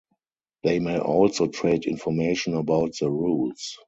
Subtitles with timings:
[0.63, 3.77] They may also trade information about the rules.